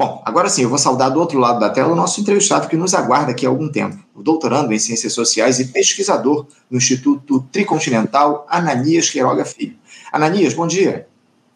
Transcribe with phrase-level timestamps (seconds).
[0.00, 2.74] Bom, agora sim, eu vou saudar do outro lado da tela o nosso entrevistado que
[2.74, 7.46] nos aguarda aqui há algum tempo, o doutorando em Ciências Sociais e pesquisador no Instituto
[7.52, 9.76] Tricontinental Ananias Queiroga Filho.
[10.10, 11.06] Ananias, bom dia.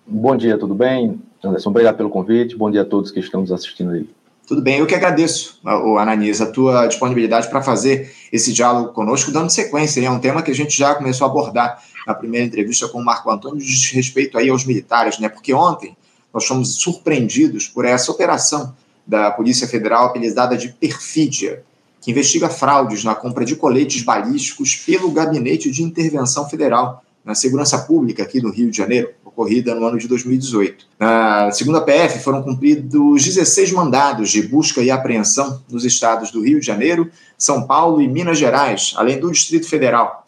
[0.07, 1.19] Bom dia, tudo bem?
[1.43, 2.55] Anderson, obrigado pelo convite.
[2.55, 4.07] Bom dia a todos que estão nos assistindo aí.
[4.47, 5.59] Tudo bem, eu que agradeço,
[5.99, 10.05] Ananias, a tua disponibilidade para fazer esse diálogo conosco, dando sequência.
[10.05, 13.05] É um tema que a gente já começou a abordar na primeira entrevista com o
[13.07, 15.31] Marco Antônio, de respeito aí aos militares, né?
[15.31, 15.97] Porque ontem
[16.35, 18.75] nós fomos surpreendidos por essa operação
[19.07, 21.63] da Polícia Federal apelidada de Perfídia,
[22.01, 27.79] que investiga fraudes na compra de coletes balísticos pelo Gabinete de Intervenção Federal na Segurança
[27.79, 30.87] Pública aqui no Rio de Janeiro, ocorrida no ano de 2018.
[30.99, 36.61] Na segunda PF, foram cumpridos 16 mandados de busca e apreensão nos estados do Rio
[36.61, 40.24] de Janeiro, São Paulo e Minas Gerais, além do Distrito Federal.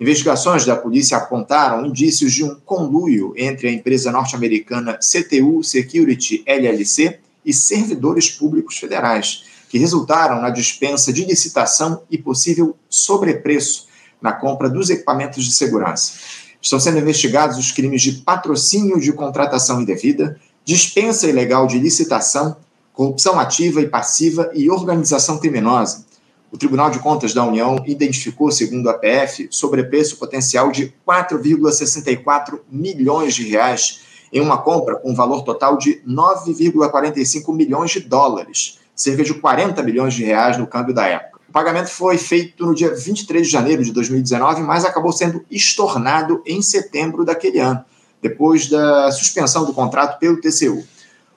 [0.00, 7.18] Investigações da polícia apontaram indícios de um conluio entre a empresa norte-americana CTU Security LLC
[7.44, 13.88] e servidores públicos federais, que resultaram na dispensa de licitação e possível sobrepreço
[14.22, 16.14] na compra dos equipamentos de segurança.
[16.62, 22.56] Estão sendo investigados os crimes de patrocínio de contratação indevida, dispensa ilegal de licitação,
[22.94, 26.06] corrupção ativa e passiva e organização criminosa,
[26.52, 33.34] o Tribunal de Contas da União identificou, segundo a PF, sobrepreço potencial de 4,64 milhões
[33.34, 34.00] de reais
[34.32, 40.14] em uma compra com valor total de 9,45 milhões de dólares, cerca de 40 milhões
[40.14, 41.40] de reais no câmbio da época.
[41.48, 46.42] O pagamento foi feito no dia 23 de janeiro de 2019, mas acabou sendo estornado
[46.46, 47.84] em setembro daquele ano,
[48.22, 50.84] depois da suspensão do contrato pelo TCU.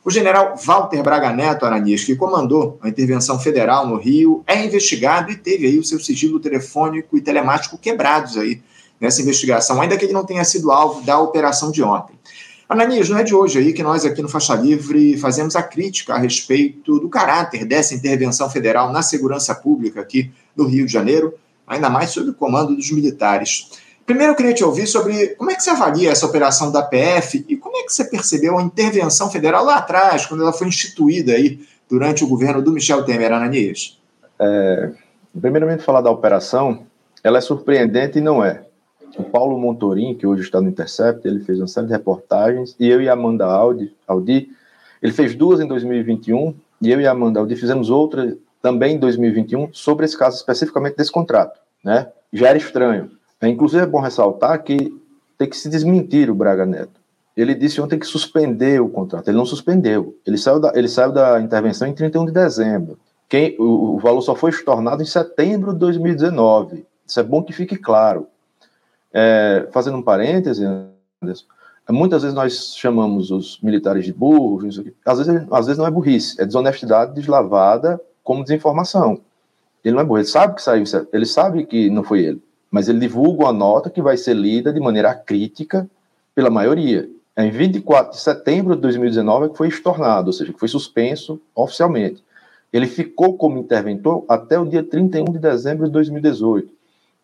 [0.05, 5.31] O general Walter Braga Neto Aranias, que comandou a intervenção federal no Rio, é investigado
[5.31, 8.61] e teve aí o seu sigilo telefônico e telemático quebrados aí
[8.99, 12.13] nessa investigação, ainda que ele não tenha sido alvo da operação de ontem.
[12.67, 16.15] Ananias, não é de hoje aí que nós aqui no Faixa Livre fazemos a crítica
[16.15, 21.33] a respeito do caráter dessa intervenção federal na segurança pública aqui no Rio de Janeiro,
[21.65, 23.69] ainda mais sob o comando dos militares.
[24.05, 27.45] Primeiro eu queria te ouvir sobre como é que você avalia essa operação da PF
[27.47, 31.31] e como é que você percebeu a intervenção federal lá atrás, quando ela foi instituída
[31.31, 33.97] aí durante o governo do Michel Temer, Ananias?
[34.37, 34.91] É,
[35.39, 36.85] primeiramente, falar da operação,
[37.23, 38.65] ela é surpreendente e não é.
[39.17, 42.89] O Paulo Montorim, que hoje está no Intercept, ele fez uma série de reportagens, e
[42.89, 44.49] eu e Amanda Aldi, Aldi,
[45.01, 49.69] ele fez duas em 2021, e eu e Amanda Aldi fizemos outra também em 2021
[49.71, 52.07] sobre esse caso especificamente desse contrato, né?
[52.33, 53.11] Já era estranho
[53.43, 54.97] é, inclusive é bom ressaltar que
[55.37, 57.01] tem que se desmentir o Braga Neto.
[57.35, 59.27] Ele disse ontem que suspendeu o contrato.
[59.27, 60.17] Ele não suspendeu.
[60.25, 62.97] Ele saiu da, ele saiu da intervenção em 31 de dezembro.
[63.27, 66.85] Quem, o, o valor só foi estornado em setembro de 2019.
[67.05, 68.27] Isso é bom que fique claro.
[69.11, 70.63] É, fazendo um parêntese,
[71.21, 71.45] Anderson,
[71.89, 76.41] muitas vezes nós chamamos os militares de burros, às vezes, às vezes não é burrice,
[76.41, 79.19] é desonestidade deslavada como desinformação.
[79.83, 82.41] Ele não é burro, ele sabe que saiu, ele sabe que não foi ele
[82.73, 85.87] mas ele divulga uma nota que vai ser lida de maneira crítica
[86.33, 87.07] pela maioria.
[87.35, 90.67] É em 24 de setembro de 2019 é que foi estornado, ou seja, que foi
[90.67, 92.23] suspenso oficialmente.
[92.73, 96.73] Ele ficou como interventor até o dia 31 de dezembro de 2018.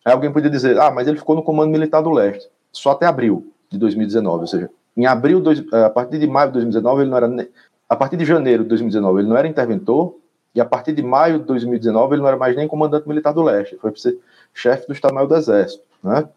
[0.04, 3.06] Aí alguém podia dizer, ah, mas ele ficou no Comando Militar do Leste, só até
[3.06, 7.10] abril de 2019, ou seja, em abril, eh, a partir de maio de 2019, ele
[7.10, 7.48] não era,
[7.88, 10.14] a partir de janeiro de 2019, ele não era interventor,
[10.54, 13.42] e a partir de maio de 2019, ele não era mais nem comandante militar do
[13.42, 14.16] Leste, foi ser
[14.54, 15.82] chefe do Estado-Maior do Exército.
[16.02, 16.28] Né?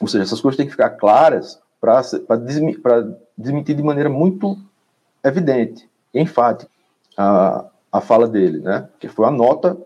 [0.00, 2.00] Ou seja, essas coisas têm que ficar claras para
[3.36, 4.56] desmentir de maneira muito
[5.24, 6.70] evidente, enfática,
[7.16, 8.88] a, a fala dele, né?
[8.98, 9.76] que foi a nota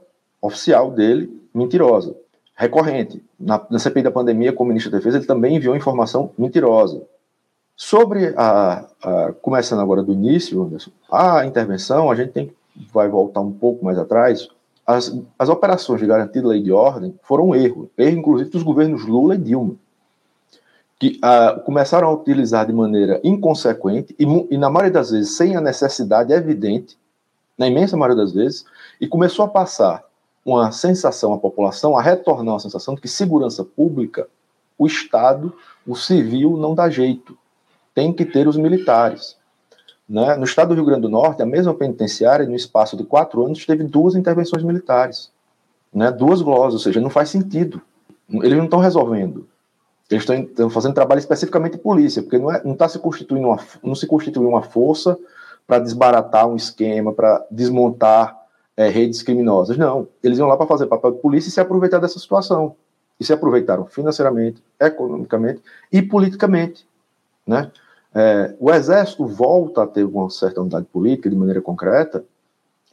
[0.41, 2.15] oficial dele mentirosa,
[2.55, 3.23] recorrente.
[3.39, 7.03] Na, na CPI da pandemia, como ministro da Defesa, ele também enviou informação mentirosa.
[7.75, 12.53] Sobre a, a começando agora do início, Anderson, a intervenção, a gente tem
[12.93, 14.49] vai voltar um pouco mais atrás,
[14.87, 18.63] as, as operações de garantia da lei de ordem foram um erro, erro inclusive dos
[18.63, 19.75] governos Lula e Dilma,
[20.99, 25.57] que uh, começaram a utilizar de maneira inconsequente e, e, na maioria das vezes, sem
[25.57, 26.97] a necessidade evidente,
[27.59, 28.65] na imensa maioria das vezes,
[29.01, 30.05] e começou a passar
[30.45, 34.29] uma sensação à população, a retornar uma sensação de que segurança pública,
[34.79, 35.53] o Estado,
[35.87, 37.37] o civil não dá jeito,
[37.95, 39.37] tem que ter os militares.
[40.09, 40.37] Né?
[40.37, 43.65] No estado do Rio Grande do Norte, a mesma penitenciária, no espaço de quatro anos,
[43.67, 45.33] teve duas intervenções militares,
[45.93, 46.11] né?
[46.11, 47.81] duas glosas, ou seja, não faz sentido.
[48.29, 49.49] Eles não estão resolvendo.
[50.09, 54.07] Eles estão fazendo trabalho especificamente polícia, porque não, é, tá se constituindo uma, não se
[54.07, 55.19] constituiu uma força
[55.67, 58.37] para desbaratar um esquema, para desmontar
[58.77, 59.77] é, redes criminosas.
[59.77, 60.07] Não.
[60.23, 62.77] Eles iam lá para fazer papel de polícia e se aproveitar dessa situação.
[63.19, 66.87] E se aproveitaram financeiramente, economicamente e politicamente.
[67.47, 67.71] Né?
[68.19, 72.25] É, o Exército volta a ter uma certa unidade política de maneira concreta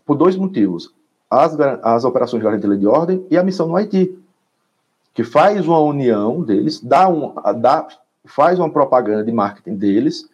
[0.05, 0.93] por dois motivos.
[1.29, 4.19] As, as operações de garantia de ordem e a missão no Haiti,
[5.13, 7.87] que faz uma união deles, dá um, dá,
[8.25, 10.29] faz uma propaganda de marketing deles,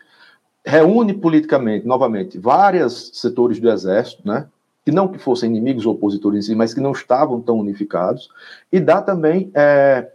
[0.65, 4.47] reúne politicamente, novamente, vários setores do exército, né,
[4.83, 8.27] que não que fossem inimigos ou opositores em si, mas que não estavam tão unificados,
[8.71, 10.11] e dá também é,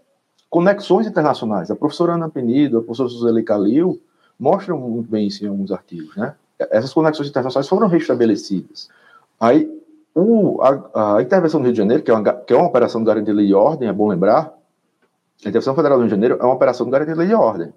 [0.50, 1.70] conexões internacionais.
[1.70, 4.00] A professora Ana Penido, a professora Suzeli Calil
[4.38, 6.34] mostram muito bem isso em alguns artigos, né?
[6.58, 8.88] Essas conexões internacionais foram restabelecidas.
[9.40, 9.68] Aí,
[10.14, 13.00] o, a, a, intervenção do Rio de Janeiro, que é uma, que é uma operação
[13.00, 14.54] de garantia de lei e ordem, é bom lembrar,
[15.44, 17.34] a intervenção federal do Rio de Janeiro é uma operação de garantia de lei e
[17.34, 17.72] ordem.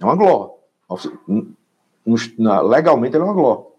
[0.00, 0.58] É uma GLO.
[2.68, 3.72] Legalmente, ela é uma GLO.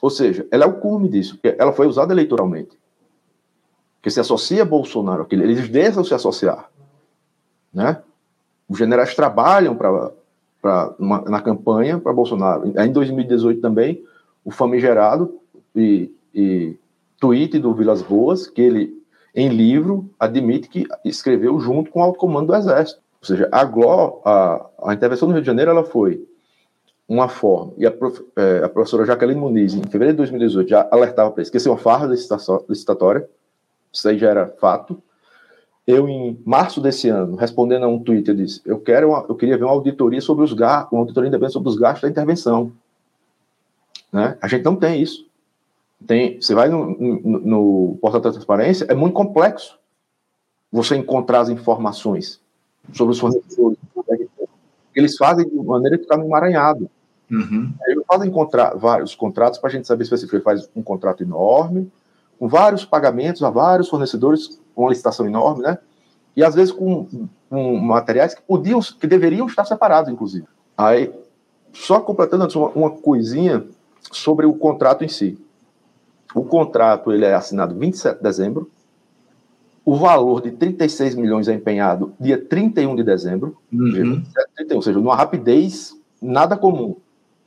[0.00, 2.78] Ou seja, ela é o cume disso, porque ela foi usada eleitoralmente.
[4.02, 6.70] Que se associa a Bolsonaro, eles deixam se associar.
[7.72, 8.02] Né?
[8.68, 10.10] Os generais trabalham para
[10.98, 12.72] na campanha para Bolsonaro.
[12.78, 14.02] Em 2018 também,
[14.44, 15.40] o famigerado
[15.74, 16.76] e, e
[17.20, 19.02] tweet do Vilas Boas, que ele,
[19.34, 23.00] em livro, admite que escreveu junto com o alto comando do Exército.
[23.20, 26.26] Ou seja, a, a, a intervenção no Rio de Janeiro ela foi
[27.08, 30.88] uma forma, e a, prof, é, a professora Jaqueline Muniz, em fevereiro de 2018, já
[30.90, 33.28] alertava para isso, que ser uma farra licitatória,
[33.92, 35.02] isso aí já era fato.
[35.86, 39.34] Eu, em março desse ano, respondendo a um tweet, eu disse: eu, quero uma, eu
[39.34, 42.72] queria ver uma auditoria sobre os gastos, uma auditoria independente sobre os gastos da intervenção.
[44.12, 44.36] Né?
[44.40, 45.26] A gente não tem isso.
[46.06, 49.78] Tem, você vai no, no, no portal da transparência, é muito complexo
[50.70, 52.40] você encontrar as informações
[52.92, 53.78] sobre os fornecedores.
[54.94, 56.90] Eles fazem de maneira que fica emaranhado.
[57.30, 57.72] Uhum.
[57.86, 61.90] Eles fazem contra, vários contratos para a gente saber se faz um contrato enorme,
[62.38, 65.78] com vários pagamentos a vários fornecedores, uma licitação enorme, né?
[66.36, 67.06] E às vezes com,
[67.48, 70.46] com materiais que podiam, que deveriam estar separados, inclusive.
[70.76, 71.12] Aí,
[71.72, 73.64] só completando uma, uma coisinha
[74.10, 75.38] sobre o contrato em si.
[76.34, 78.70] O contrato ele é assinado 27 de dezembro.
[79.84, 83.56] O valor de 36 milhões é empenhado dia 31 de dezembro.
[83.72, 84.22] Uhum.
[84.74, 86.96] ou seja, numa rapidez nada comum.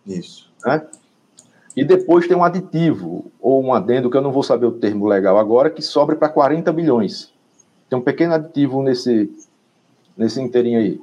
[0.06, 0.52] Isso.
[0.66, 0.86] Né?
[1.76, 5.06] E depois tem um aditivo, ou um adendo, que eu não vou saber o termo
[5.06, 7.34] legal agora, que sobra para 40 milhões.
[7.90, 9.30] Tem um pequeno aditivo nesse,
[10.18, 11.02] nesse inteirinho aí.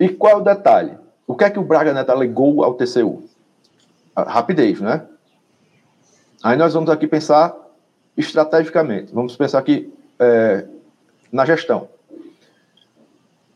[0.00, 0.98] E qual é o detalhe?
[1.26, 3.24] O que é que o Braga Neto alegou ao TCU?
[4.14, 5.06] A rapidez, né?
[6.42, 7.54] Aí nós vamos aqui pensar
[8.16, 9.14] estrategicamente.
[9.14, 10.66] Vamos pensar aqui é,
[11.30, 11.88] na gestão.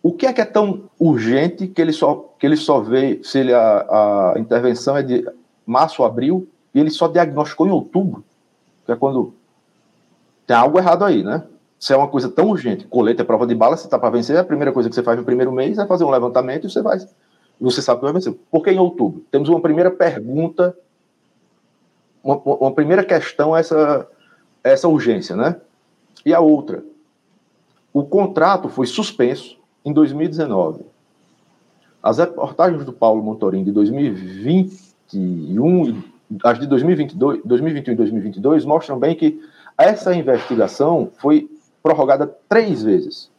[0.03, 3.39] O que é que é tão urgente que ele só, que ele só vê se
[3.39, 5.27] ele, a, a intervenção é de
[5.71, 8.25] março, abril, e ele só diagnosticou em outubro,
[8.85, 9.33] que é quando
[10.47, 11.45] tem algo errado aí, né?
[11.79, 14.37] Se é uma coisa tão urgente, colete é prova de bala, você está para vencer,
[14.37, 16.83] a primeira coisa que você faz no primeiro mês é fazer um levantamento e você
[16.83, 16.99] vai.
[17.61, 18.35] Você sabe que vai vencer.
[18.51, 19.25] Por que em outubro?
[19.31, 20.77] Temos uma primeira pergunta,
[22.23, 24.09] uma, uma primeira questão, essa,
[24.65, 25.57] essa urgência, né?
[26.27, 26.83] E a outra,
[27.93, 30.85] o contrato foi suspenso em 2019.
[32.03, 36.03] As reportagens do Paulo Montorim de 2020 2021,
[36.45, 39.41] as de 2022, 2021 e 2022 mostram bem que
[39.77, 41.51] essa investigação foi
[41.83, 43.31] prorrogada três vezes.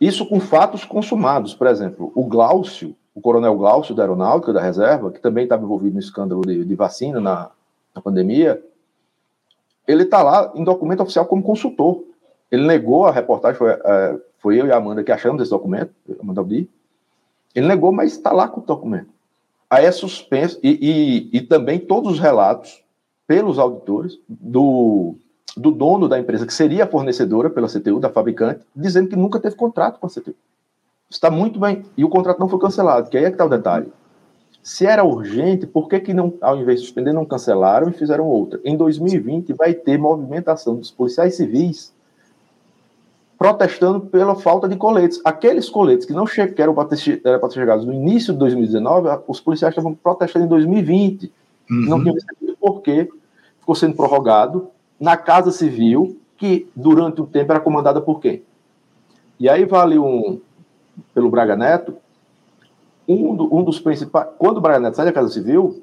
[0.00, 1.54] Isso com fatos consumados.
[1.54, 5.94] Por exemplo, o Glaucio, o coronel Glaucio da Aeronáutica, da Reserva, que também estava envolvido
[5.94, 7.50] no escândalo de, de vacina na,
[7.94, 8.62] na, pandemia,
[9.86, 12.04] ele está lá em documento oficial como consultor.
[12.50, 15.92] Ele negou a reportagem, foi, é, foi eu e a Amanda que achamos esse documento,
[16.20, 16.68] Amanda Aldi.
[17.54, 19.08] Ele negou, mas está lá com o documento.
[19.82, 22.82] É suspenso, e, e, e também todos os relatos
[23.26, 25.16] pelos auditores do,
[25.56, 29.40] do dono da empresa, que seria a fornecedora pela CTU, da fabricante, dizendo que nunca
[29.40, 30.34] teve contrato com a CTU.
[31.08, 31.84] Está muito bem.
[31.96, 33.92] E o contrato não foi cancelado, que aí é que está o detalhe.
[34.62, 38.26] Se era urgente, por que, que não, ao invés de suspender, não cancelaram e fizeram
[38.26, 38.60] outra?
[38.64, 41.93] Em 2020 vai ter movimentação dos policiais civis
[43.38, 45.20] protestando pela falta de coletes.
[45.24, 48.38] Aqueles coletes que não che que eram para ter, era ter chegados no início de
[48.38, 51.32] 2019, os policiais estavam protestando em 2020.
[51.70, 51.80] Uhum.
[51.88, 52.16] Não tinham
[52.60, 53.08] porque
[53.58, 58.42] ficou sendo prorrogado na Casa Civil, que durante o tempo era comandada por quem?
[59.38, 60.40] E aí vale um,
[61.12, 61.96] pelo Braga Neto,
[63.06, 64.28] um, do, um dos principais.
[64.38, 65.82] Quando o Braga Neto sai da Casa Civil,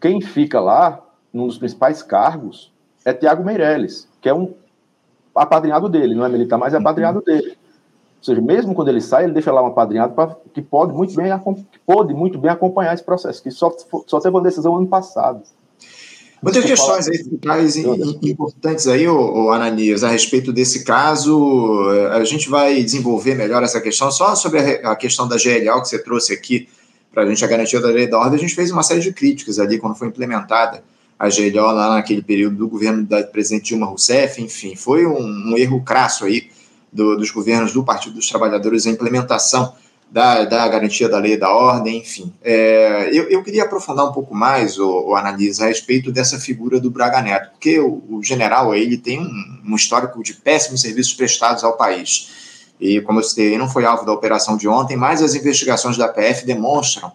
[0.00, 2.72] quem fica lá, num dos principais cargos,
[3.04, 4.54] é Tiago Meirelles, que é um
[5.42, 7.56] apadrinhado dele, não é militar, mas é apadrinhado dele.
[8.18, 11.14] Ou seja, mesmo quando ele sai, ele deixa lá um apadrinhado pra, que pode muito
[11.14, 11.26] bem
[11.70, 13.74] que pode muito bem acompanhar esse processo, que só,
[14.06, 15.42] só teve uma decisão ano passado.
[16.40, 21.88] Muitas questões aí importantes aí, o Ananias, a respeito desse caso.
[22.12, 24.10] A gente vai desenvolver melhor essa questão.
[24.10, 26.68] Só sobre a, a questão da GLO que você trouxe aqui,
[27.12, 29.12] para a gente a garantia da lei da ordem, a gente fez uma série de
[29.12, 30.84] críticas ali quando foi implementada
[31.18, 35.58] a GLO lá naquele período do governo da presidente Dilma Rousseff, enfim, foi um, um
[35.58, 36.48] erro crasso aí
[36.92, 39.74] do, dos governos do Partido dos Trabalhadores a implementação
[40.10, 42.32] da, da garantia da lei da ordem, enfim.
[42.42, 46.80] É, eu, eu queria aprofundar um pouco mais, o, o Analisa, a respeito dessa figura
[46.80, 51.12] do Braga Neto, porque o, o general ele tem um, um, histórico de péssimos serviços
[51.14, 52.30] prestados ao país.
[52.80, 56.08] E, como eu citei, não foi alvo da operação de ontem, mas as investigações da
[56.08, 57.12] PF demonstram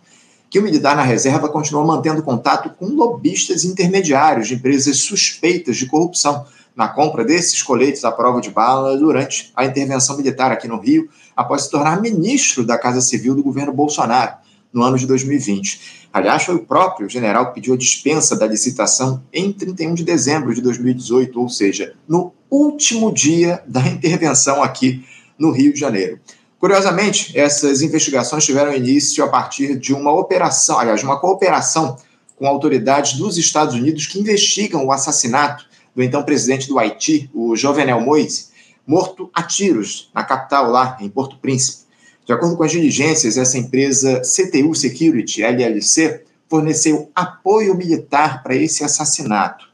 [0.53, 5.87] que o militar na reserva continuou mantendo contato com lobistas intermediários de empresas suspeitas de
[5.87, 6.45] corrupção
[6.75, 11.09] na compra desses coletes à prova de bala durante a intervenção militar aqui no Rio,
[11.35, 14.33] após se tornar ministro da Casa Civil do governo Bolsonaro
[14.71, 16.09] no ano de 2020.
[16.13, 20.53] Aliás, foi o próprio general que pediu a dispensa da licitação em 31 de dezembro
[20.53, 25.03] de 2018, ou seja, no último dia da intervenção aqui
[25.35, 26.19] no Rio de Janeiro.
[26.63, 31.97] Curiosamente, essas investigações tiveram início a partir de uma operação, aliás, uma cooperação
[32.37, 37.53] com autoridades dos Estados Unidos que investigam o assassinato do então presidente do Haiti, o
[37.53, 38.47] Jovenel Moise,
[38.87, 41.83] morto a tiros na capital lá, em Porto Príncipe.
[42.25, 48.85] De acordo com as diligências, essa empresa CTU Security, LLC, forneceu apoio militar para esse
[48.85, 49.65] assassinato.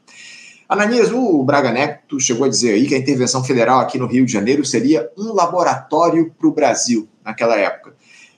[0.70, 4.24] Ananias, o Braga Neto chegou a dizer aí que a intervenção federal aqui no Rio
[4.24, 7.92] de Janeiro seria um laboratório para o Brasil naquela época.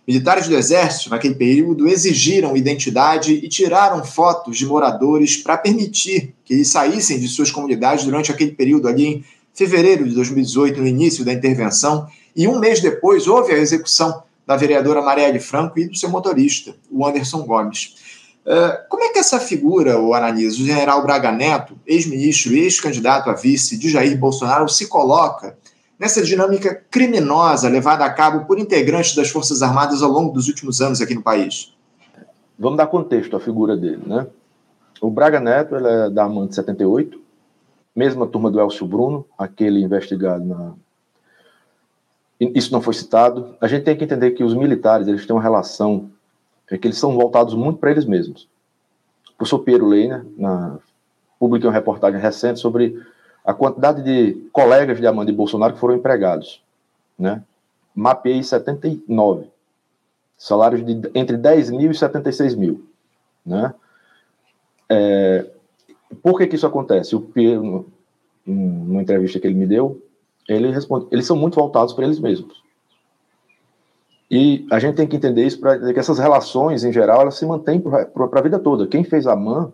[0.08, 6.54] Militares do Exército, naquele período, exigiram identidade e tiraram fotos de moradores para permitir que
[6.54, 11.26] eles saíssem de suas comunidades durante aquele período ali em fevereiro de 2018, no início
[11.26, 15.98] da intervenção, e um mês depois houve a execução da vereadora Marielle Franco e do
[15.98, 17.94] seu motorista, o Anderson Gomes.
[18.46, 23.78] Uh, como essa figura, o Ananias, o general Braga Neto, ex-ministro e ex-candidato a vice
[23.78, 25.56] de Jair Bolsonaro, se coloca
[25.96, 30.80] nessa dinâmica criminosa levada a cabo por integrantes das Forças Armadas ao longo dos últimos
[30.80, 31.72] anos aqui no país?
[32.58, 34.26] Vamos dar contexto à figura dele, né?
[35.00, 37.20] O Braga Neto ele é da AMAN de 78,
[37.94, 40.72] mesma turma do Elcio Bruno, aquele investigado na.
[42.40, 43.54] Isso não foi citado.
[43.60, 46.10] A gente tem que entender que os militares eles têm uma relação,
[46.68, 48.50] é que eles são voltados muito para eles mesmos.
[49.34, 50.78] O professor Piero Leiner na...
[51.38, 53.00] publicou uma reportagem recente sobre
[53.44, 56.62] a quantidade de colegas de Amanda e Bolsonaro que foram empregados.
[57.18, 57.42] Né?
[57.94, 59.50] Mapeei 79.
[60.36, 62.84] Salários de entre 10 mil e 76 mil.
[63.44, 63.74] Né?
[64.88, 65.46] É,
[66.22, 67.16] por que, que isso acontece?
[67.16, 67.84] O Pierre,
[68.46, 70.00] numa entrevista que ele me deu,
[70.48, 72.61] ele responde: eles são muito voltados para eles mesmos.
[74.32, 77.44] E a gente tem que entender isso para que essas relações, em geral, elas se
[77.44, 78.86] mantêm para a vida toda.
[78.86, 79.70] Quem fez a MAN,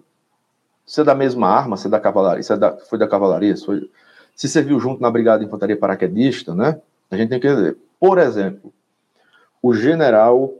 [0.84, 3.56] se é da mesma arma, se é da cavalaria, se é da, foi da cavalaria,
[3.56, 3.88] se, foi,
[4.34, 6.80] se serviu junto na Brigada de Infantaria Paraquedista, né?
[7.08, 7.78] A gente tem que entender.
[8.00, 8.72] Por exemplo,
[9.62, 10.52] o general,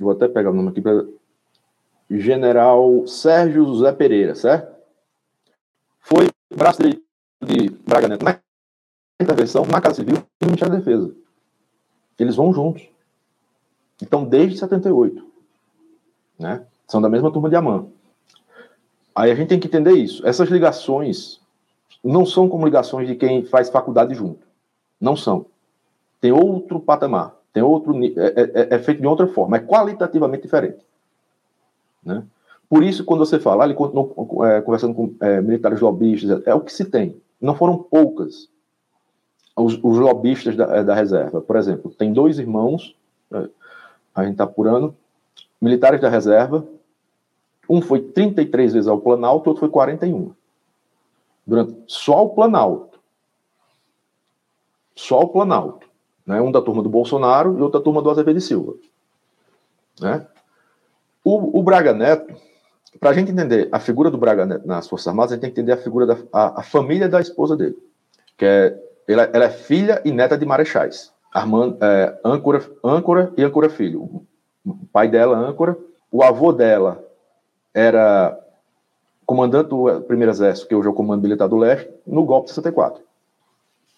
[0.00, 1.04] vou até pegar o nome aqui para
[2.10, 4.74] General Sérgio José Pereira, certo?
[6.04, 7.02] foi braço direito
[7.40, 8.38] de Braga Neto na
[9.20, 11.14] intervenção, na Casa Civil e no Ministério da Defesa.
[12.18, 12.93] Eles vão juntos.
[14.02, 15.24] Então, desde 78.
[16.38, 16.64] Né?
[16.86, 17.86] São da mesma turma de Amã.
[19.14, 20.26] Aí a gente tem que entender isso.
[20.26, 21.40] Essas ligações
[22.02, 24.46] não são como ligações de quem faz faculdade junto.
[25.00, 25.46] Não são.
[26.20, 27.34] Tem outro patamar.
[27.52, 27.94] Tem outro.
[28.04, 29.56] É, é, é feito de outra forma.
[29.56, 30.84] É qualitativamente diferente.
[32.04, 32.24] Né?
[32.68, 36.60] Por isso, quando você fala, ele continuou é, conversando com é, militares lobistas, é o
[36.60, 37.16] que se tem.
[37.40, 38.48] Não foram poucas
[39.56, 41.40] os, os lobistas da, é, da, reserva.
[41.40, 42.96] Por exemplo, tem dois irmãos,
[43.32, 43.48] é,
[44.14, 44.94] a gente está apurando,
[45.60, 46.66] militares da reserva.
[47.68, 50.32] Um foi 33 vezes ao Planalto, outro foi 41.
[51.46, 52.98] Durante, só o Planalto.
[54.94, 55.88] Só o Planalto.
[56.26, 56.40] Né?
[56.40, 58.74] Um da turma do Bolsonaro e outro da turma do Azevedo Silva.
[60.00, 60.26] Né?
[61.24, 62.34] O, o Braga Neto,
[63.00, 65.60] para a gente entender a figura do Braga nas Forças Armadas, a gente tem que
[65.60, 67.76] entender a figura da a, a família da esposa dele,
[68.36, 73.42] que é ela, ela, é filha e neta de marechais, Armando, é, âncora, âncora e
[73.42, 74.24] âncora filho.
[74.64, 75.76] O pai dela, âncora,
[76.10, 77.04] o avô dela
[77.74, 78.38] era
[79.26, 82.52] comandante do primeiro exército, que hoje é o comando militar do leste, no golpe de
[82.52, 83.02] 64.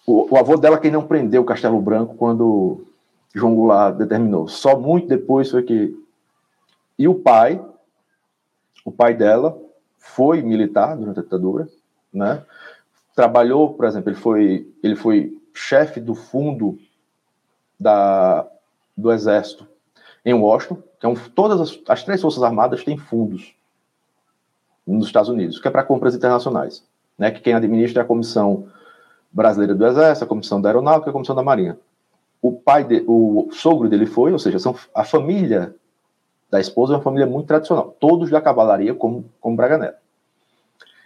[0.07, 2.87] O, o avô dela quem não prendeu o Castelo Branco quando
[3.35, 4.47] João Goulart determinou.
[4.47, 5.95] Só muito depois foi que
[6.97, 7.63] e o pai
[8.83, 9.59] o pai dela
[9.97, 11.67] foi militar durante a ditadura,
[12.13, 12.41] né?
[13.13, 16.79] Trabalhou, por exemplo, ele foi, ele foi chefe do fundo
[17.79, 18.45] da,
[18.95, 19.67] do Exército
[20.25, 23.55] em Washington, que é um, todas as, as três forças armadas têm fundos
[24.85, 26.83] nos Estados Unidos, que é para compras internacionais,
[27.17, 27.31] né?
[27.31, 28.67] Que quem administra é a Comissão
[29.31, 31.77] Brasileira do Exército, a Comissão da Aeronáutica, a Comissão da Marinha.
[32.41, 35.75] O pai, de, o sogro dele foi, ou seja, são, a família
[36.49, 39.97] da esposa é uma família muito tradicional, todos da cavalaria, como, como Braga Neto.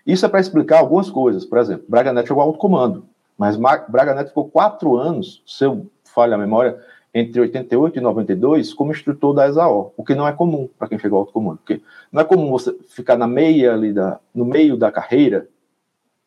[0.06, 1.46] Isso é para explicar algumas coisas.
[1.46, 3.06] Por exemplo, Braga Neto chegou ao alto comando,
[3.38, 5.66] mas Braga Neto ficou quatro anos, se
[6.12, 6.80] eu falho a memória,
[7.14, 11.00] entre 88 e 92 como instrutor da ESAO, o que não é comum para quem
[11.00, 11.58] chegou ao alto comando.
[11.58, 15.48] Porque não é comum você ficar na meia ali da, no meio da carreira,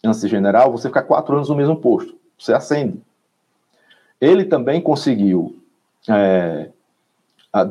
[0.04, 2.14] antes de general, você ficar quatro anos no mesmo posto.
[2.38, 3.00] Você ascende.
[4.20, 5.58] Ele também conseguiu
[6.08, 6.68] é,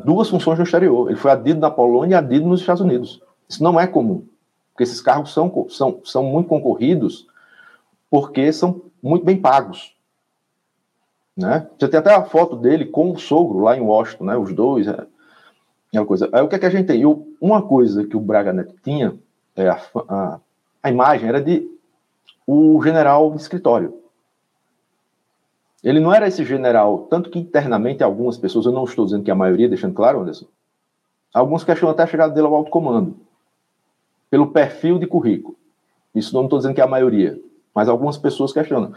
[0.04, 1.08] duas funções no exterior.
[1.08, 3.22] Ele foi adido na Polônia e adido nos Estados Unidos.
[3.48, 4.24] Isso não é comum,
[4.72, 7.26] porque esses cargos são, são, são muito concorridos
[8.10, 9.93] porque são muito bem pagos.
[11.36, 11.66] Né?
[11.78, 14.36] Você tem até a foto dele com o sogro lá em Washington, né?
[14.36, 14.86] Os dois.
[14.86, 15.06] É,
[15.92, 16.28] é uma coisa.
[16.32, 17.00] Aí o que, é que a gente tem?
[17.00, 19.14] Eu, uma coisa que o Braga Neto tinha,
[19.56, 20.40] é a, a,
[20.82, 21.68] a imagem era de
[22.46, 24.00] o general de escritório.
[25.82, 29.30] Ele não era esse general, tanto que internamente algumas pessoas, eu não estou dizendo que
[29.30, 30.46] a maioria, deixando claro, Anderson,
[31.32, 33.16] alguns questionam até a chegada dele ao alto comando,
[34.30, 35.56] pelo perfil de currículo.
[36.14, 37.38] Isso não estou dizendo que é a maioria,
[37.74, 38.94] mas algumas pessoas questionam.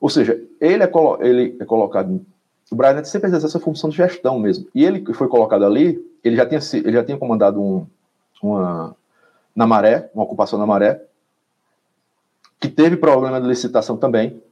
[0.00, 2.24] Ou seja, ele é, ele é colocado.
[2.70, 4.66] O Brian sempre exerceu essa função de gestão mesmo.
[4.74, 7.86] E ele foi colocado ali, ele já tinha, ele já tinha comandado um,
[8.42, 8.96] uma.
[9.54, 11.02] Na maré, uma ocupação na maré,
[12.60, 14.42] que teve problema de licitação também,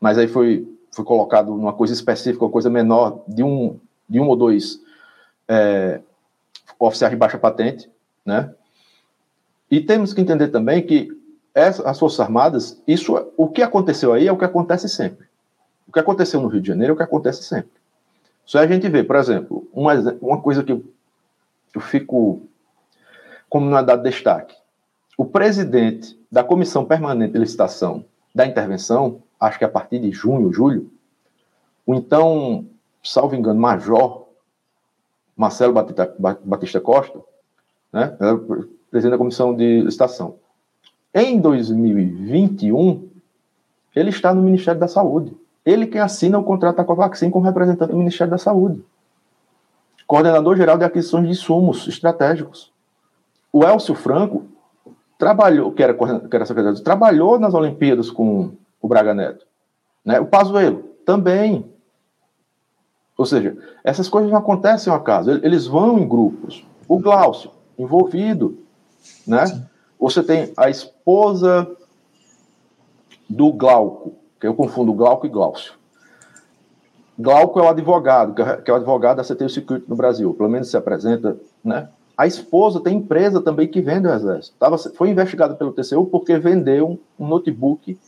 [0.00, 3.78] mas aí foi, foi colocado numa coisa específica, uma coisa menor, de um,
[4.08, 4.80] de um ou dois
[5.46, 6.00] é,
[6.78, 7.88] oficiais de baixa patente,
[8.24, 8.52] né?
[9.70, 11.08] E temos que entender também que
[11.54, 15.26] as Forças Armadas, isso, o que aconteceu aí é o que acontece sempre.
[15.86, 17.70] O que aconteceu no Rio de Janeiro é o que acontece sempre.
[18.44, 20.84] Só a gente vê, por exemplo, uma, uma coisa que eu,
[21.80, 22.42] fico,
[23.48, 24.56] como não é dado destaque,
[25.16, 30.52] o presidente da Comissão Permanente de Licitação da Intervenção, acho que a partir de junho,
[30.52, 30.90] julho,
[31.86, 32.66] o então,
[33.02, 34.26] salvo engano, Major
[35.36, 37.20] Marcelo Batista, Batista Costa,
[37.92, 38.16] né,
[38.90, 40.38] presidente da Comissão de Licitação,
[41.14, 43.08] em 2021,
[43.94, 45.36] ele está no Ministério da Saúde.
[45.64, 48.84] Ele que assina o contrato da Covaxin como representante do Ministério da Saúde.
[50.06, 52.72] Coordenador geral de aquisições de insumos estratégicos.
[53.52, 54.44] O Elcio Franco
[55.16, 58.50] trabalhou, que era, que era secretário, trabalhou nas Olimpíadas com
[58.82, 59.46] o Braga Neto.
[60.04, 60.20] Né?
[60.20, 61.64] O Pazuello também.
[63.16, 66.66] Ou seja, essas coisas não acontecem ao acaso, eles vão em grupos.
[66.88, 68.58] O Glaucio, envolvido,
[69.26, 69.46] né?
[69.46, 69.64] Sim.
[70.04, 71.66] Você tem a esposa
[73.26, 75.72] do Glauco, que eu confundo Glauco e Glaucio.
[77.18, 80.50] Glauco é o advogado, é, que é o advogado da CTU Security no Brasil, pelo
[80.50, 81.88] menos se apresenta, né?
[82.18, 84.54] A esposa tem empresa também que vende o exército.
[84.58, 87.98] Tava, foi investigado pelo TCU porque vendeu um notebook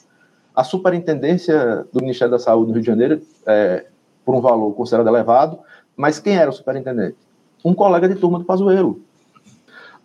[0.55, 3.87] à superintendência do Ministério da Saúde no Rio de Janeiro é,
[4.23, 5.61] por um valor considerado elevado,
[5.97, 7.17] mas quem era o superintendente?
[7.65, 9.01] Um colega de turma do Pazuello.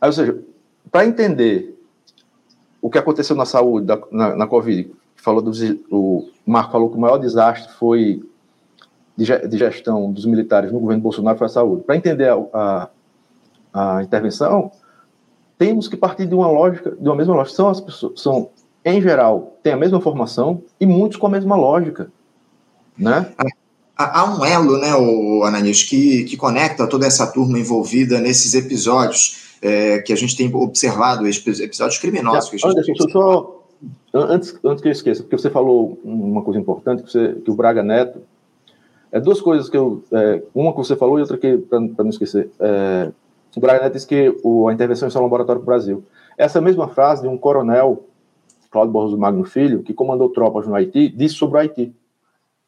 [0.02, 0.42] Ou seja,
[0.90, 1.81] para entender
[2.82, 5.52] o que aconteceu na saúde, da, na, na Covid, falou do,
[5.92, 8.24] o Marco falou que o maior desastre foi
[9.16, 9.26] de,
[9.58, 11.84] gestão dos militares no governo Bolsonaro foi a saúde.
[11.84, 12.90] Para entender a, a,
[13.74, 14.72] a, intervenção,
[15.58, 17.56] temos que partir de uma lógica, de uma mesma lógica.
[17.56, 18.50] São as pessoas, são,
[18.84, 22.12] em geral, têm a mesma formação e muitos com a mesma lógica,
[22.98, 23.32] né?
[23.96, 24.90] Há um elo, né,
[25.46, 30.54] Ananias, que, que conecta toda essa turma envolvida nesses episódios é, que a gente tem
[30.54, 32.50] observado, episódios criminosos.
[32.50, 33.12] que a gente Anderson, tem...
[33.12, 33.64] só,
[34.14, 37.56] antes, antes que eu esqueça, porque você falou uma coisa importante, que, você, que o
[37.56, 38.22] Braga Neto.
[39.12, 40.04] É duas coisas que eu.
[40.12, 42.50] É, uma que você falou e outra que, para não esquecer.
[42.60, 43.12] É,
[43.56, 46.04] o Braga Neto disse que o, a intervenção é só um laboratório para o Brasil.
[46.38, 48.06] Essa mesma frase de um coronel,
[48.72, 51.94] Cláudio Borges Magno Filho, que comandou tropas no Haiti, disse sobre o Haiti.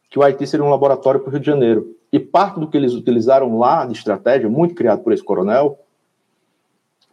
[0.09, 1.95] Que o Haiti seria um laboratório para o Rio de Janeiro.
[2.11, 5.79] E parte do que eles utilizaram lá de estratégia, muito criado por esse coronel,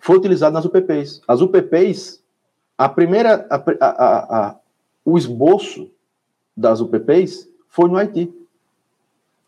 [0.00, 1.20] foi utilizado nas UPPs.
[1.28, 2.22] As UPPs,
[2.76, 4.56] a primeira, a, a, a,
[5.04, 5.90] o esboço
[6.56, 8.32] das UPPs foi no Haiti.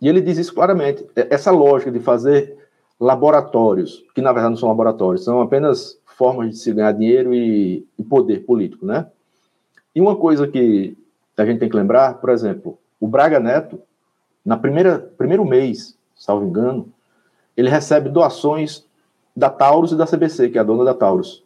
[0.00, 1.06] E ele diz isso claramente.
[1.16, 2.58] Essa lógica de fazer
[3.00, 7.84] laboratórios, que na verdade não são laboratórios, são apenas formas de se ganhar dinheiro e,
[7.98, 9.06] e poder político, né?
[9.94, 10.96] E uma coisa que
[11.36, 13.80] a gente tem que lembrar, por exemplo, o Braga Neto,
[14.44, 16.92] na primeira primeiro mês, salvo engano,
[17.56, 18.84] ele recebe doações
[19.34, 21.42] da Taurus e da CBC, que é a dona da Taurus,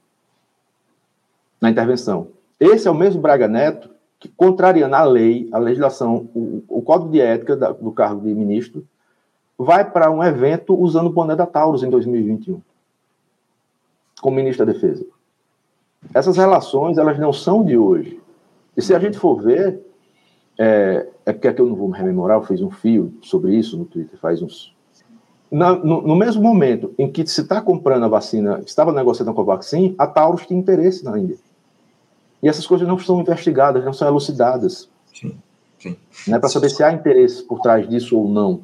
[1.61, 2.29] na intervenção.
[2.59, 7.11] Esse é o mesmo Braga Neto que, contrariando a lei, a legislação, o, o código
[7.11, 8.87] de ética da, do cargo de ministro,
[9.59, 12.61] vai para um evento usando o boné da Taurus em 2021,
[14.21, 15.07] como ministro da Defesa.
[16.15, 18.21] Essas relações, elas não são de hoje.
[18.77, 19.81] E se a gente for ver,
[20.59, 23.85] é, é aqui eu não vou me rememorar, eu fiz um fio sobre isso no
[23.85, 24.76] Twitter faz uns
[25.51, 29.43] na, no, no, mesmo momento em que se está comprando a vacina, estava negociando com
[29.43, 31.37] a vacina, a Taurus tinha interesse na Índia.
[32.43, 34.89] E essas coisas não são investigadas, não são elucidadas.
[35.15, 35.35] Sim,
[35.79, 35.97] sim.
[36.27, 38.61] Não é para saber se há interesse por trás disso ou não.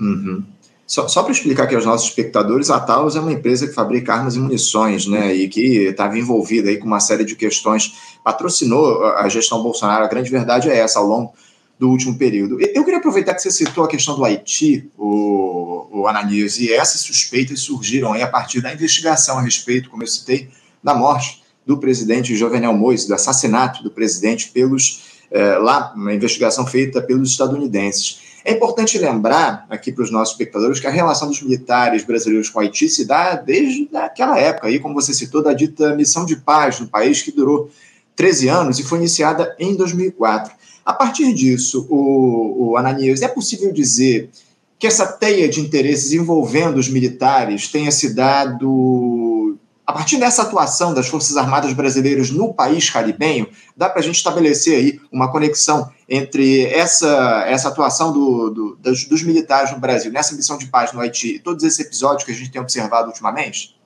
[0.00, 0.44] Uhum.
[0.86, 4.12] Só, só para explicar aqui aos nossos espectadores, a Talos é uma empresa que fabrica
[4.12, 9.02] armas e munições, né, e que estava envolvida aí com uma série de questões, patrocinou
[9.02, 10.04] a gestão Bolsonaro.
[10.04, 11.32] A grande verdade é essa ao longo
[11.78, 12.60] do último período.
[12.60, 17.00] Eu queria aproveitar que você citou a questão do Haiti, o, o Ananias, e essas
[17.00, 20.48] suspeitas surgiram aí a partir da investigação a respeito, como eu citei,
[20.82, 26.64] da morte do presidente Jovenel Moïse, do assassinato do presidente pelos eh, lá, uma investigação
[26.66, 28.20] feita pelos estadunidenses.
[28.44, 32.60] É importante lembrar aqui para os nossos espectadores que a relação dos militares brasileiros com
[32.60, 36.78] Haiti se dá desde aquela época, aí, como você citou, da dita missão de paz
[36.78, 37.70] no país, que durou
[38.14, 40.54] 13 anos e foi iniciada em 2004.
[40.84, 44.30] A partir disso, o, o Ananias, é possível dizer
[44.78, 50.94] que essa teia de interesses envolvendo os militares tenha se dado a partir dessa atuação
[50.94, 55.90] das Forças Armadas brasileiras no país caribenho, dá para a gente estabelecer aí uma conexão
[56.08, 60.92] entre essa, essa atuação do, do, dos, dos, militares no Brasil, nessa missão de paz
[60.92, 63.78] no Haiti, e todos esses episódios que a gente tem observado ultimamente?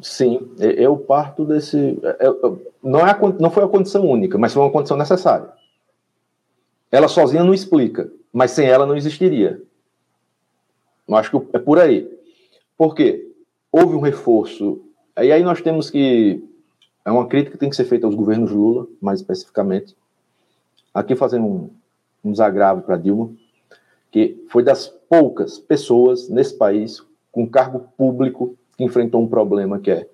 [0.00, 1.98] Sim, eu parto desse.
[2.20, 5.48] Eu, não, é a, não foi a condição única, mas foi uma condição necessária.
[6.90, 9.60] Ela sozinha não explica, mas sem ela não existiria.
[11.06, 12.10] Eu acho que é por aí.
[12.76, 13.26] Por quê?
[13.76, 14.80] houve um reforço.
[15.20, 16.42] E aí nós temos que.
[17.04, 19.94] É uma crítica que tem que ser feita aos governos Lula, mais especificamente.
[20.92, 21.70] Aqui fazendo um,
[22.24, 23.30] um desagravo para Dilma,
[24.10, 29.90] que foi das poucas pessoas nesse país com cargo público que enfrentou um problema que
[29.90, 30.08] é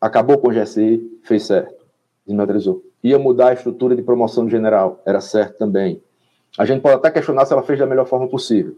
[0.00, 1.84] acabou com o GSI, fez certo,
[2.26, 2.84] desmaterializou.
[3.02, 6.02] Ia mudar a estrutura de promoção de general, era certo também.
[6.58, 8.76] A gente pode até questionar se ela fez da melhor forma possível,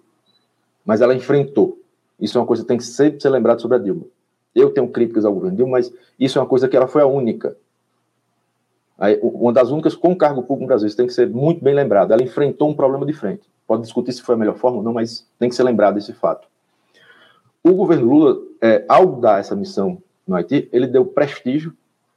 [0.84, 1.78] mas ela enfrentou.
[2.20, 4.04] Isso é uma coisa que tem que sempre ser lembrado sobre a Dilma.
[4.54, 7.06] Eu tenho críticas ao governo Dilma, mas isso é uma coisa que ela foi a
[7.06, 7.56] única.
[9.22, 10.86] Uma das únicas com cargo público no Brasil.
[10.86, 12.12] Isso tem que ser muito bem lembrado.
[12.12, 13.42] Ela enfrentou um problema de frente.
[13.66, 16.12] Pode discutir se foi a melhor forma ou não, mas tem que ser lembrado esse
[16.12, 16.46] fato.
[17.62, 21.74] O governo Lula, é, ao dar essa missão no Haiti, ele deu prestígio,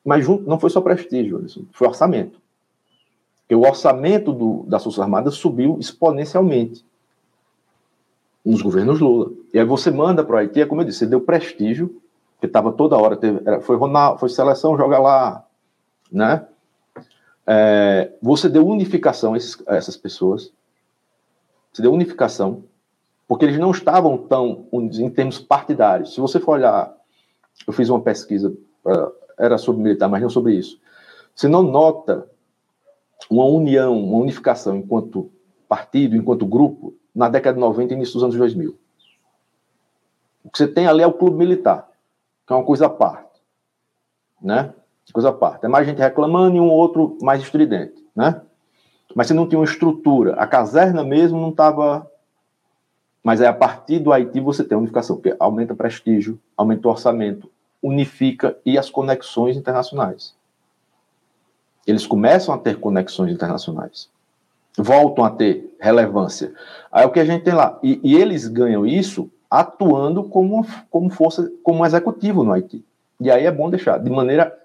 [0.08, 2.40] mas não foi só prestígio, foi orçamento.
[3.42, 6.86] Porque o orçamento do, das Forças Armadas subiu exponencialmente
[8.44, 9.34] nos governos Lula.
[9.54, 12.02] E aí você manda para o Haiti, é como eu disse, você deu prestígio,
[12.40, 15.46] que estava toda hora, teve, era, foi Ronaldo, foi seleção, joga lá,
[16.10, 16.48] né?
[17.46, 20.54] É, você deu unificação a, esses, a essas pessoas,
[21.74, 22.64] você deu unificação,
[23.28, 26.14] porque eles não estavam tão em termos partidários.
[26.14, 26.96] Se você for olhar,
[27.68, 28.56] eu fiz uma pesquisa,
[29.38, 30.80] era sobre militar, mas não sobre isso.
[31.36, 32.28] Você não nota
[33.30, 35.30] uma união, uma unificação enquanto
[35.68, 38.78] partido, enquanto grupo, na década de 90 e início dos anos 2000.
[40.44, 41.90] O que você tem ali é o clube militar,
[42.46, 43.42] que é uma coisa à parte,
[44.42, 44.74] né?
[45.12, 45.66] Coisa à parte.
[45.66, 48.42] É mais gente reclamando e um outro mais estridente, né?
[49.16, 50.36] Mas você não tinha uma estrutura.
[50.36, 52.10] A caserna mesmo não estava...
[53.24, 56.92] Mas é a partir do Haiti você tem a unificação, porque aumenta prestígio, aumenta o
[56.92, 57.50] orçamento,
[57.82, 60.36] unifica e as conexões internacionais.
[61.86, 64.10] Eles começam a ter conexões internacionais
[64.78, 66.54] voltam a ter relevância.
[66.92, 67.80] Aí o que a gente tem lá?
[67.82, 72.86] E, e eles ganham isso atuando como, como força, como executivo no Haiti.
[73.20, 74.56] E aí é bom deixar, de maneira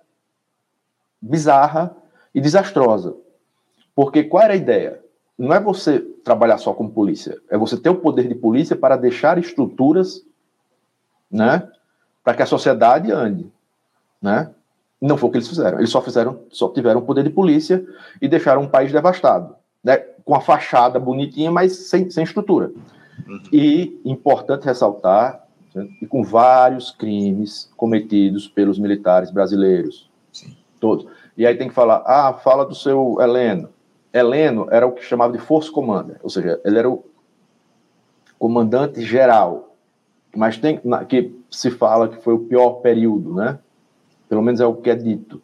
[1.20, 1.96] bizarra
[2.34, 3.16] e desastrosa.
[3.94, 5.00] Porque qual era a ideia?
[5.38, 8.96] Não é você trabalhar só como polícia, é você ter o poder de polícia para
[8.96, 10.22] deixar estruturas,
[11.30, 11.68] né,
[12.22, 13.50] para que a sociedade ande,
[14.20, 14.50] né?
[15.00, 15.78] Não foi o que eles fizeram.
[15.78, 17.84] Eles só fizeram, só tiveram o poder de polícia
[18.20, 22.70] e deixaram um país devastado né, com a fachada bonitinha, mas sem, sem estrutura.
[23.26, 23.42] Uhum.
[23.52, 30.10] E, importante ressaltar, né, e com vários crimes cometidos pelos militares brasileiros.
[30.32, 30.56] Sim.
[30.78, 31.06] Todos.
[31.36, 33.68] E aí tem que falar, ah, fala do seu Heleno.
[34.12, 37.02] Heleno era o que chamava de Force Commander, ou seja, ele era o
[38.38, 39.71] comandante geral,
[40.34, 43.58] mas tem que se fala que foi o pior período, né?
[44.28, 45.42] Pelo menos é o que é dito.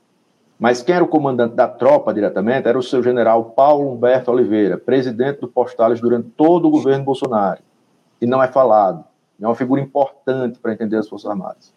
[0.58, 4.76] Mas quem era o comandante da tropa diretamente era o seu general Paulo Humberto Oliveira,
[4.76, 7.60] presidente do Postales durante todo o governo Bolsonaro.
[8.20, 9.04] E não é falado.
[9.40, 11.72] É uma figura importante para entender as Forças Armadas.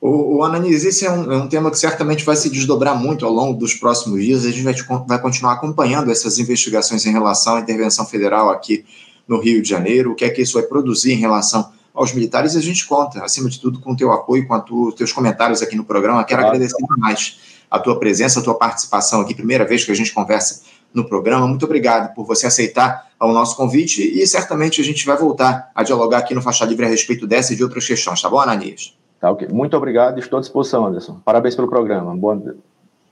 [0.00, 3.26] O, o Ananis, esse é um, é um, tema que certamente vai se desdobrar muito
[3.26, 4.46] ao longo dos próximos dias.
[4.46, 4.74] A gente vai,
[5.06, 8.84] vai continuar acompanhando essas investigações em relação à intervenção federal aqui
[9.26, 12.54] no Rio de Janeiro, o que é que isso vai produzir em relação aos militares.
[12.54, 15.62] E a gente conta, acima de tudo, com o teu apoio, com os teus comentários
[15.62, 16.24] aqui no programa.
[16.24, 16.56] Quero claro.
[16.56, 17.38] agradecer demais
[17.70, 21.46] a tua presença, a tua participação aqui, primeira vez que a gente conversa no programa.
[21.46, 25.82] Muito obrigado por você aceitar o nosso convite e certamente a gente vai voltar a
[25.82, 28.96] dialogar aqui no Faixa Livre a respeito dessa e de outras questões, tá bom, Ananias?
[29.20, 29.48] Tá ok.
[29.48, 31.20] Muito obrigado, estou à disposição, Anderson.
[31.24, 32.14] Parabéns pelo programa.
[32.16, 32.40] Bom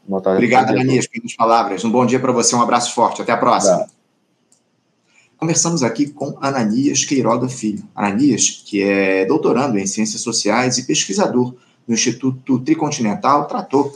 [0.09, 1.85] Obrigado, Ananias, pelas palavras.
[1.85, 3.23] Um bom dia para você, um abraço forte.
[3.23, 3.79] Até a próxima.
[3.79, 3.96] Tá.
[5.38, 7.85] Conversamos aqui com Ananias Queiroga Filho.
[7.94, 11.55] Ananias, que é doutorando em Ciências Sociais e pesquisador
[11.87, 13.94] no Instituto Tricontinental, tratou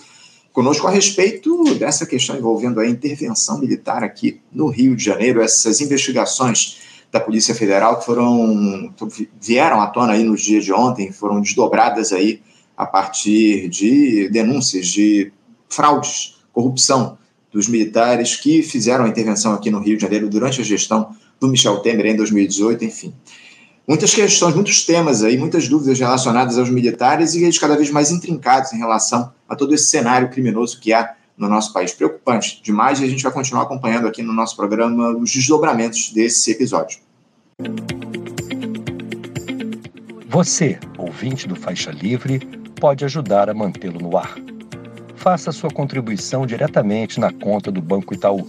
[0.53, 5.81] conosco a respeito dessa questão envolvendo a intervenção militar aqui no Rio de Janeiro, essas
[5.81, 6.79] investigações
[7.11, 8.93] da Polícia Federal que foram
[9.41, 12.43] vieram à tona aí nos dias de ontem, foram desdobradas aí
[12.77, 15.33] a partir de denúncias de
[15.69, 17.17] fraudes, corrupção
[17.51, 21.49] dos militares que fizeram a intervenção aqui no Rio de Janeiro durante a gestão do
[21.49, 23.15] Michel Temer em 2018, enfim.
[23.89, 28.11] Muitas questões, muitos temas aí, muitas dúvidas relacionadas aos militares e eles cada vez mais
[28.11, 31.93] intrincados em relação a todo esse cenário criminoso que há no nosso país.
[31.93, 36.53] Preocupante demais e a gente vai continuar acompanhando aqui no nosso programa os desdobramentos desse
[36.53, 36.99] episódio.
[40.29, 42.39] Você, ouvinte do Faixa Livre,
[42.79, 44.37] pode ajudar a mantê-lo no ar.
[45.17, 48.49] Faça sua contribuição diretamente na conta do Banco Itaú.